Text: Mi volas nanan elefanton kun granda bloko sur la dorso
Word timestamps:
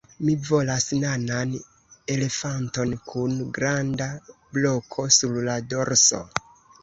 Mi 0.27 0.33
volas 0.45 0.85
nanan 1.01 1.51
elefanton 2.13 2.95
kun 3.11 3.35
granda 3.59 4.07
bloko 4.63 5.05
sur 5.19 5.37
la 5.49 5.59
dorso 5.75 6.23